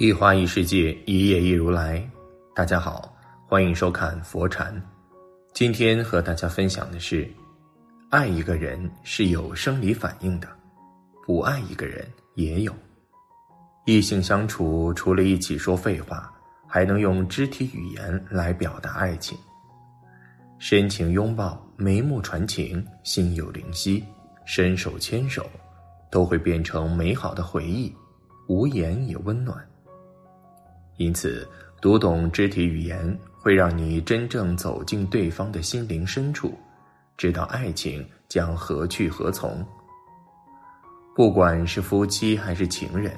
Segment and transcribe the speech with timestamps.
[0.00, 2.02] 一花一世界，一叶一如来。
[2.54, 3.14] 大家好，
[3.46, 4.74] 欢迎收看佛禅。
[5.52, 7.30] 今天和大家分享的是，
[8.08, 10.48] 爱一个人是有生理反应的，
[11.26, 12.74] 不爱一个人也有。
[13.84, 16.32] 异性相处，除了一起说废话，
[16.66, 19.36] 还能用肢体语言来表达爱情。
[20.58, 24.02] 深情拥抱，眉目传情，心有灵犀，
[24.46, 25.44] 伸手牵手，
[26.10, 27.94] 都会变成美好的回忆，
[28.48, 29.62] 无言也温暖。
[31.00, 31.48] 因此，
[31.80, 36.52] 读懂肢体语言会让你真正走进对方的心灵深处，
[37.16, 39.66] 知道爱情将何去何从。
[41.16, 43.14] 不管是夫妻还是情人，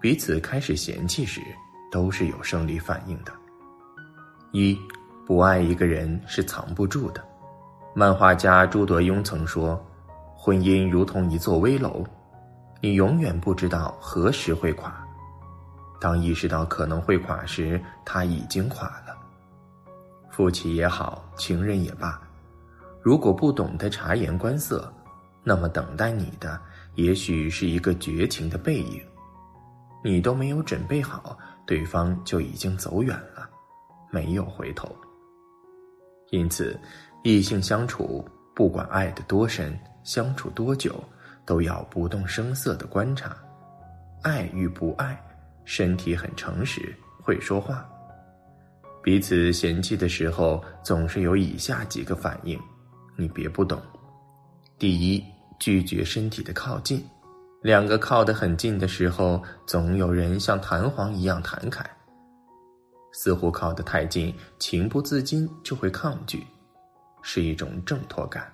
[0.00, 1.40] 彼此开始嫌弃时，
[1.88, 3.32] 都是有生理反应的。
[4.50, 4.76] 一，
[5.24, 7.24] 不爱一个人是藏不住的。
[7.94, 9.80] 漫画家朱德庸曾说
[10.34, 12.04] ：“婚姻如同一座危楼，
[12.80, 14.92] 你永远不知道何时会垮。”
[16.00, 19.16] 当意识到可能会垮时，他已经垮了。
[20.30, 22.20] 夫妻也好，情人也罢，
[23.02, 24.90] 如果不懂得察言观色，
[25.44, 26.58] 那么等待你的
[26.94, 29.04] 也许是一个绝情的背影。
[30.02, 33.46] 你都没有准备好，对方就已经走远了，
[34.10, 34.88] 没有回头。
[36.30, 36.78] 因此，
[37.22, 41.04] 异性相处，不管爱的多深，相处多久，
[41.44, 43.36] 都要不动声色的观察，
[44.22, 45.22] 爱与不爱。
[45.64, 47.88] 身体很诚实，会说话。
[49.02, 52.58] 彼此嫌弃的时候，总是有以下几个反应，
[53.16, 53.80] 你别不懂。
[54.78, 55.24] 第一，
[55.58, 57.02] 拒绝身体的靠近。
[57.62, 61.84] 两个靠得很近的时候，总有人像弹簧一样弹开。
[63.12, 66.42] 似乎靠得太近，情不自禁就会抗拒，
[67.22, 68.50] 是一种挣脱感。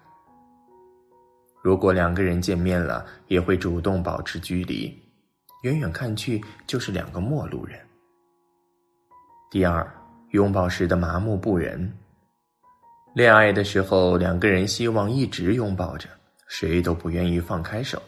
[1.63, 4.97] 如果两个人见面了，也会主动保持距离。
[5.67, 7.77] 远远看去就是两个陌路人。
[9.51, 9.85] 第二，
[10.31, 11.93] 拥抱时的麻木不仁。
[13.17, 16.09] 恋爱的时候，两个人希望一直拥抱着，
[16.47, 18.01] 谁都不愿意放开手。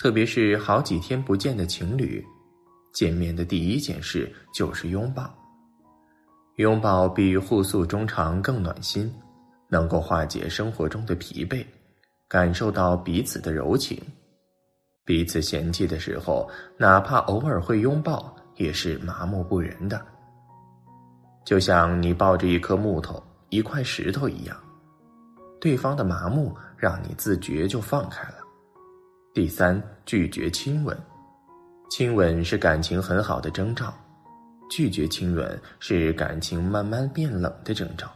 [0.00, 2.24] 特别是好几天不见的情侣，
[2.92, 5.32] 见面的第一件事就是拥抱。
[6.56, 9.12] 拥抱比互诉衷肠更暖心，
[9.68, 11.64] 能够化解生活中的疲惫，
[12.26, 13.96] 感受到彼此的柔情。
[15.08, 16.46] 彼此嫌弃的时候，
[16.76, 19.98] 哪怕偶尔会拥抱，也是麻木不仁的。
[21.46, 24.54] 就像你抱着一颗木头、一块石头一样，
[25.58, 28.34] 对方的麻木让你自觉就放开了。
[29.32, 30.94] 第三，拒绝亲吻。
[31.88, 33.94] 亲吻是感情很好的征兆，
[34.70, 38.06] 拒绝亲吻是感情慢慢变冷的征兆。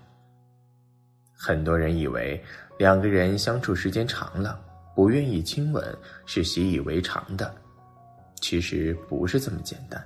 [1.33, 2.39] 很多人以为
[2.79, 4.61] 两个人相处时间长了。
[4.95, 7.55] 不愿意亲吻是习以为常的，
[8.41, 10.03] 其实不是这么简单。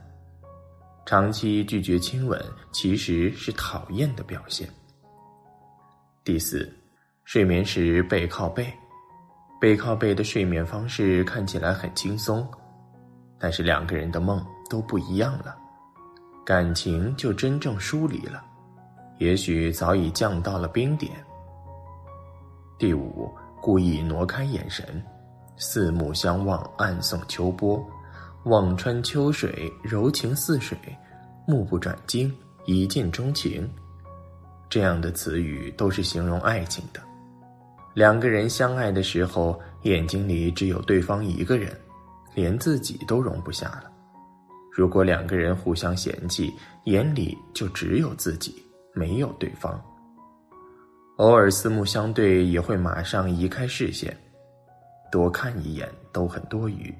[1.04, 2.40] 长期拒绝亲吻
[2.72, 4.68] 其实是讨厌的表现。
[6.24, 6.72] 第四，
[7.24, 8.72] 睡眠时背靠背，
[9.60, 12.46] 背靠背的睡眠方式看起来很轻松，
[13.38, 15.56] 但是两个人的梦都不一样了，
[16.44, 18.44] 感情就真正疏离了，
[19.18, 21.12] 也许早已降到了冰点。
[22.78, 23.32] 第五。
[23.66, 25.02] 故意挪开眼神，
[25.56, 27.84] 四目相望，暗送秋波，
[28.44, 30.78] 望穿秋水，柔情似水，
[31.48, 32.32] 目不转睛，
[32.64, 33.68] 一见钟情。
[34.70, 37.00] 这样的词语都是形容爱情的。
[37.92, 41.76] 两个人相爱的时候，眼睛里只有对方一个人，
[42.36, 43.90] 连自己都容不下了。
[44.70, 46.54] 如果两个人互相嫌弃，
[46.84, 49.76] 眼里就只有自己，没有对方。
[51.16, 54.14] 偶尔四目相对，也会马上移开视线，
[55.10, 56.94] 多看一眼都很多余。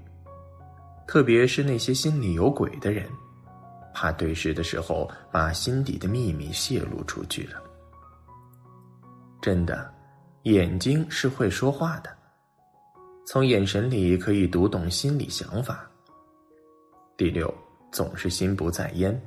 [1.06, 3.06] 特别是那些心里有鬼的人，
[3.93, 7.63] 怕对视的时候把心底的秘密泄露出去了。
[9.42, 9.92] 真的，
[10.45, 12.09] 眼睛是会说话的，
[13.27, 15.86] 从眼神里可以读懂心理想法。
[17.18, 17.54] 第六，
[17.92, 19.21] 总是心不在焉，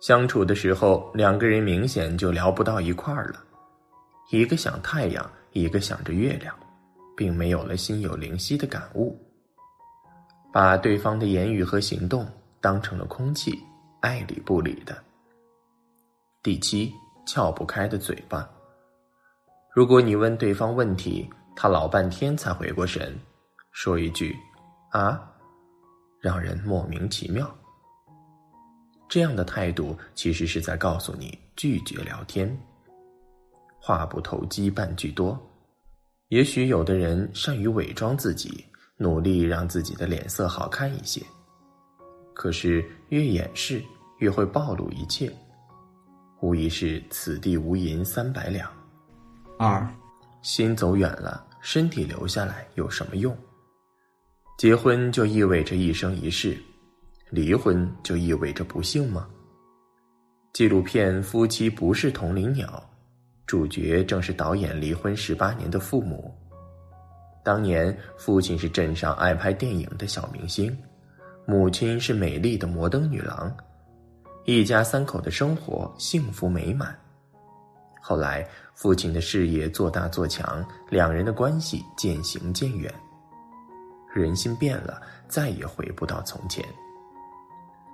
[0.00, 3.44] 相处的时候，两个人明显就聊不到一块儿了。
[4.30, 6.54] 一个想太阳，一个想着月亮，
[7.16, 9.18] 并没有了心有灵犀的感悟，
[10.52, 12.26] 把对方的言语和行动
[12.60, 13.58] 当成了空气，
[14.00, 15.02] 爱理不理的。
[16.42, 16.92] 第七，
[17.26, 18.46] 撬不开的嘴巴。
[19.74, 23.18] 如果你问对方问题，他老半天才回过神，
[23.72, 24.36] 说一句
[24.92, 25.18] “啊”，
[26.20, 27.50] 让人莫名其妙。
[29.08, 32.54] 这样的态度其实是在告诉你拒绝聊天。
[33.80, 35.38] 话不投机半句多，
[36.28, 38.64] 也许有的人善于伪装自己，
[38.96, 41.22] 努力让自己的脸色好看一些。
[42.34, 43.82] 可是越掩饰
[44.18, 45.32] 越会暴露一切，
[46.40, 48.70] 无疑是此地无银三百两。
[49.58, 49.88] 二，
[50.42, 53.36] 心走远了，身体留下来有什么用？
[54.56, 56.56] 结婚就意味着一生一世，
[57.30, 59.28] 离婚就意味着不幸吗？
[60.52, 62.66] 纪录片《夫妻不是同林鸟》，
[63.48, 66.32] 主角正是导演离婚十八年的父母。
[67.42, 70.76] 当年，父亲是镇上爱拍电影的小明星，
[71.46, 73.50] 母亲是美丽的摩登女郎，
[74.44, 76.94] 一家三口的生活幸福美满。
[78.02, 82.92] 后来，父亲的事业做大做强，两人的关系渐行渐远。
[84.14, 86.62] 人心变了，再也回不到从前。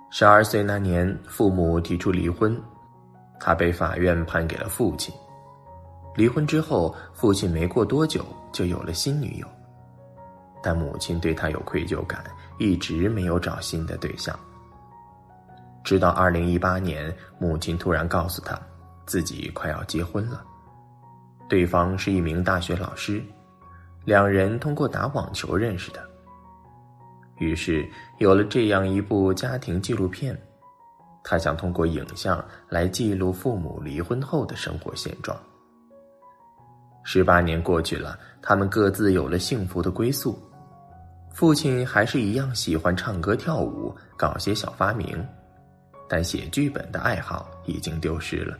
[0.09, 2.61] 十二岁那年，父母提出离婚，
[3.39, 5.15] 他被法院判给了父亲。
[6.15, 9.47] 离婚之后，父亲没过多久就有了新女友，
[10.63, 12.23] 但母亲对他有愧疚感，
[12.57, 14.37] 一直没有找新的对象。
[15.83, 18.59] 直到二零一八年，母亲突然告诉他，
[19.05, 20.41] 自己快要结婚了，
[21.49, 23.21] 对方是一名大学老师，
[24.05, 26.01] 两人通过打网球认识的。
[27.37, 27.85] 于是
[28.19, 30.35] 有了这样一部家庭纪录片，
[31.23, 35.37] 他想通过影像来记录父母离婚后的生活现状。
[37.07, 40.37] 十八年过去了，他们各自有了幸福的归宿。
[41.31, 45.23] 父亲还是一样喜欢唱歌跳舞，搞些小发明，
[46.09, 48.57] 但写剧本的爱好已经丢失了。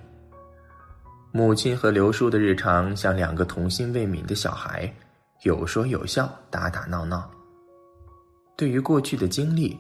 [1.31, 4.93] 母亲和刘叔的日常像两个童心未泯的小孩，
[5.41, 7.27] 有说有笑，打打闹闹。
[8.55, 9.75] 对于过去的经历，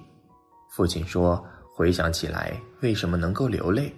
[0.71, 1.41] 父亲说
[1.75, 3.93] ：“回想起来，为什么能够流泪？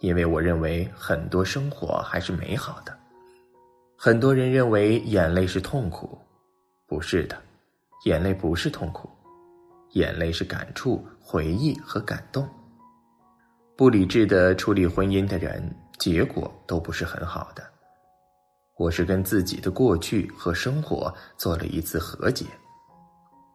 [0.00, 2.96] 因为我认为很多生活还是美好的。”
[3.96, 6.18] 很多人认为眼泪是痛苦，
[6.86, 7.40] 不是的，
[8.04, 9.08] 眼泪不是痛苦，
[9.92, 12.46] 眼泪是感触、回忆和感动。
[13.76, 17.62] 不理智的处理婚姻的人，结果都不是很好的。
[18.76, 22.44] 我是跟自己的过去和生活做了一次和解。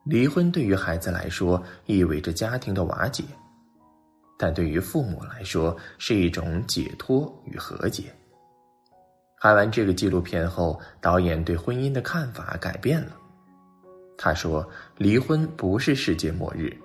[0.05, 3.23] 离婚对于孩子来说意味着家庭的瓦解，
[4.37, 8.05] 但对于父母来说是一种解脱与和解。
[9.41, 13.15] 拍完这个纪录片后，导演对婚姻的看法改变了。
[14.17, 16.75] 他说：“离婚不是世界末日，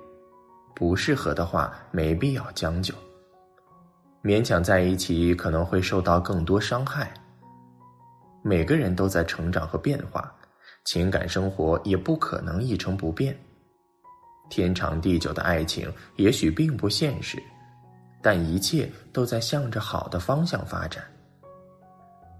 [0.72, 2.94] 不适合的话没必要将就。
[4.22, 7.12] 勉强在一起可能会受到更多伤害。
[8.40, 10.32] 每个人都在成长和变化，
[10.84, 13.36] 情感生活也不可能一成不变。
[14.48, 17.42] 天长地久的爱情也许并不现实，
[18.22, 21.02] 但一切都在向着好的方向发展。”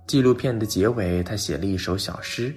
[0.06, 2.54] 纪录片的结尾，他写了一首小诗：“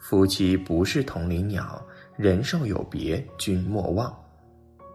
[0.00, 1.80] 夫妻不是同林鸟，
[2.16, 4.12] 人寿有别君莫忘。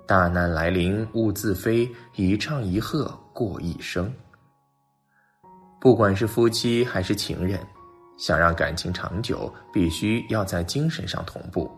[0.05, 4.11] 大难来临勿自飞，一唱一和过一生。”
[5.79, 7.59] 不管是夫妻还是情人，
[8.17, 11.71] 想让感情长久，必须要在精神上同步。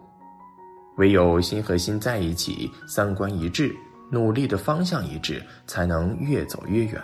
[0.97, 3.75] 唯有心和心在一起，三观一致，
[4.11, 6.99] 努力的方向一致，才能越走越远。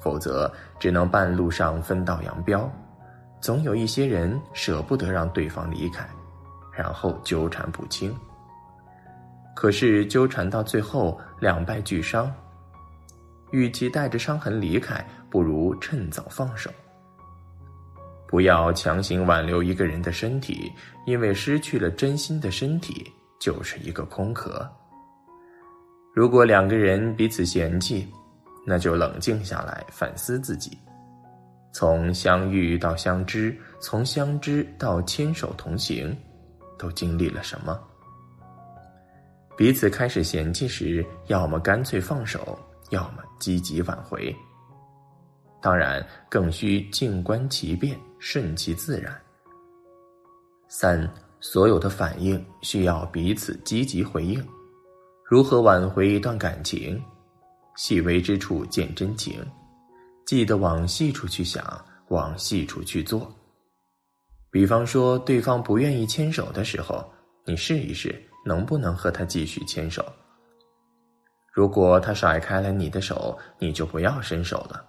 [0.00, 2.70] 否则，只能半路上分道扬镳。
[3.40, 6.08] 总有一些人舍不得让对方离开，
[6.72, 8.14] 然后纠缠不清。
[9.54, 12.32] 可是纠缠到最后，两败俱伤。
[13.50, 16.70] 与其带着伤痕离开，不如趁早放手。
[18.28, 20.70] 不要强行挽留一个人的身体，
[21.04, 24.64] 因为失去了真心的身体就是一个空壳。
[26.14, 28.08] 如果两个人彼此嫌弃，
[28.66, 30.78] 那就冷静下来，反思自己，
[31.72, 36.16] 从相遇到相知，从相知到牵手同行，
[36.78, 37.78] 都经历了什么？
[39.56, 42.58] 彼此开始嫌弃时，要么干脆放手，
[42.90, 44.34] 要么积极挽回。
[45.60, 49.14] 当然，更需静观其变，顺其自然。
[50.68, 51.06] 三，
[51.40, 54.42] 所有的反应需要彼此积极回应。
[55.24, 57.02] 如何挽回一段感情？
[57.82, 59.42] 细微之处见真情，
[60.26, 63.32] 记得往细处去想，往细处去做。
[64.50, 67.02] 比方说，对方不愿意牵手的时候，
[67.46, 70.04] 你试一试能不能和他继续牵手。
[71.50, 74.84] 如果他甩开了你的手，你就不要伸手了。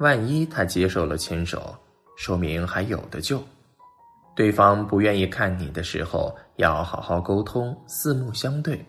[0.00, 1.74] 万一他接受了牵手，
[2.18, 3.42] 说明还有的救。
[4.34, 8.84] 对方不愿意看你的时候，要好好沟通，四目相对。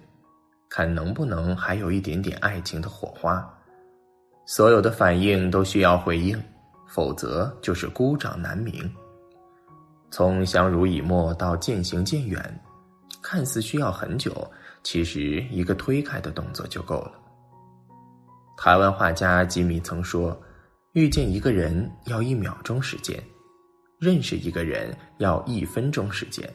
[0.70, 3.48] 看能不能还有一点点爱情的火花，
[4.46, 6.42] 所有的反应都需要回应，
[6.88, 8.90] 否则就是孤掌难鸣。
[10.10, 12.62] 从相濡以沫到渐行渐远，
[13.22, 14.50] 看似需要很久，
[14.84, 17.12] 其实一个推开的动作就够了。
[18.58, 20.38] 台湾画家吉米曾说
[20.94, 23.22] ：“遇见一个人要一秒钟时间，
[24.00, 26.50] 认识一个人要一分钟时间，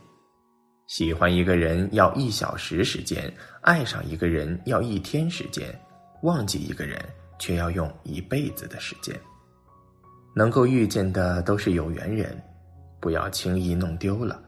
[0.93, 3.33] 喜欢一个人要一小时时间，
[3.63, 5.75] 爱上一个人要一天时间，
[6.21, 7.03] 忘记一个人
[7.39, 9.19] 却要用一辈子的时间。
[10.37, 12.39] 能够遇见的都是有缘人，
[13.01, 14.39] 不要轻易弄丢了。”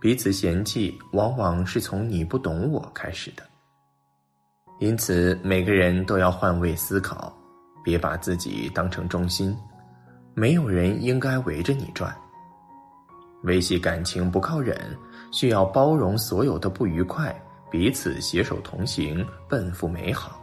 [0.00, 3.42] 彼此嫌弃，往往是从你不懂我开始的。
[4.78, 7.36] 因此，每个人都要换位思考，
[7.82, 9.52] 别把自己当成中心。
[10.32, 12.16] 没有人应该围着你转。
[13.44, 14.76] 维系感情不靠忍，
[15.30, 17.34] 需要包容所有的不愉快，
[17.70, 20.40] 彼此携手同行，奔赴美好。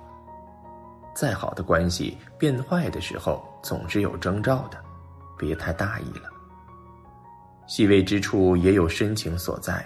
[1.13, 4.77] 再好的关系，变坏的时候总是有征兆的，
[5.37, 6.29] 别太大意了。
[7.67, 9.85] 细微之处也有深情所在。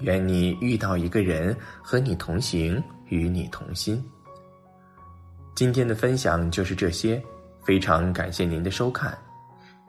[0.00, 4.04] 愿你遇到一个人和你同行，与你同心。
[5.54, 7.22] 今天的分享就是这些，
[7.62, 9.16] 非常感谢您的收看。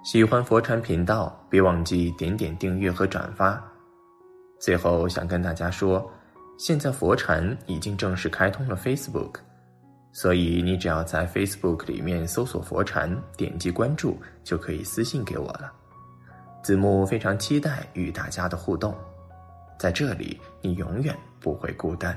[0.06, 3.60] 喜欢佛禅频道，别忘记点点订阅和转发。
[4.60, 6.08] 最后想跟大家说，
[6.60, 9.38] 现在佛禅已经正式开通了 Facebook，
[10.12, 15.74] 所以你只要在 Facebook 里面搜索佛禅，点击关注，就可以私信给我了。
[16.62, 18.96] 子木非常期待与大家的互动，
[19.80, 22.16] 在这里你永远不会孤单。